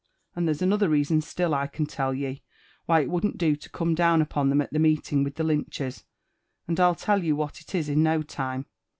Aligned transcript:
And 0.35 0.47
there's 0.47 0.63
another 0.63 0.89
reason 0.89 1.21
still, 1.21 1.53
I 1.53 1.67
can 1.67 1.85
tell 1.85 2.11
ye, 2.11 2.41
why 2.87 3.01
it 3.01 3.09
wouldn't 3.11 3.37
do 3.37 3.55
to 3.55 3.69
come 3.69 3.93
down 3.93 4.19
upon 4.19 4.49
'em 4.49 4.59
at 4.61 4.73
the 4.73 4.79
meeting 4.79 5.23
with 5.23 5.35
the 5.35 5.43
Lynchers; 5.43 6.05
and 6.67 6.75
Fll 6.75 6.97
tell 6.99 7.23
you 7.23 7.35
what 7.35 7.61
it 7.61 7.75
is 7.75 7.87
in 7.87 8.01
no 8.01 8.23
time. 8.23 8.65